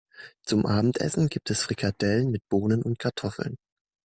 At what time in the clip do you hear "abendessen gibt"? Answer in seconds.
0.65-1.51